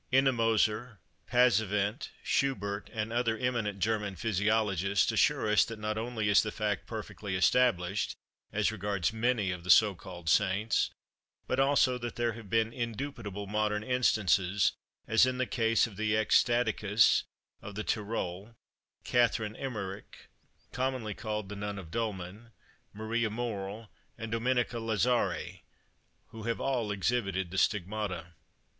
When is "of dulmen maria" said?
21.77-23.29